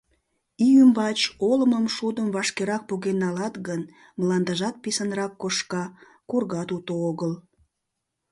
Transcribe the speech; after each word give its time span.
Ий 0.65 0.73
ӱмбач 0.83 1.19
олымым-шудым 1.49 2.27
вашкерак 2.35 2.83
поген 2.89 3.17
налат 3.23 3.55
гын, 3.67 3.81
мландыжат 4.19 4.75
писынрак 4.83 5.33
кошка, 5.41 5.83
кургат 6.29 6.69
уто 6.75 6.93
огыл. 7.09 7.31